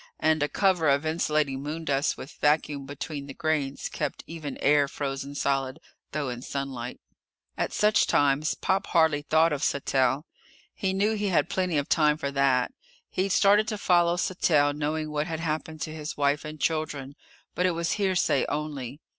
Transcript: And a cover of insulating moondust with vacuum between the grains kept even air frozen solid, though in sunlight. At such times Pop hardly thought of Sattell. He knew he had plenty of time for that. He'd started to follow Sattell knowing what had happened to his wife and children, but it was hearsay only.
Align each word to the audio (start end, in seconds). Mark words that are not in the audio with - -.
And 0.19 0.41
a 0.41 0.49
cover 0.49 0.89
of 0.89 1.05
insulating 1.05 1.61
moondust 1.61 2.17
with 2.17 2.33
vacuum 2.41 2.87
between 2.87 3.27
the 3.27 3.35
grains 3.35 3.87
kept 3.87 4.23
even 4.25 4.57
air 4.57 4.87
frozen 4.87 5.35
solid, 5.35 5.77
though 6.11 6.27
in 6.29 6.41
sunlight. 6.41 6.99
At 7.55 7.71
such 7.71 8.07
times 8.07 8.55
Pop 8.55 8.87
hardly 8.87 9.21
thought 9.21 9.53
of 9.53 9.61
Sattell. 9.63 10.25
He 10.73 10.91
knew 10.91 11.13
he 11.13 11.27
had 11.27 11.49
plenty 11.51 11.77
of 11.77 11.87
time 11.87 12.17
for 12.17 12.31
that. 12.31 12.73
He'd 13.11 13.29
started 13.29 13.67
to 13.67 13.77
follow 13.77 14.15
Sattell 14.17 14.73
knowing 14.75 15.11
what 15.11 15.27
had 15.27 15.39
happened 15.39 15.81
to 15.81 15.93
his 15.93 16.17
wife 16.17 16.43
and 16.45 16.59
children, 16.59 17.15
but 17.53 17.67
it 17.67 17.75
was 17.75 17.91
hearsay 17.91 18.43
only. 18.49 19.01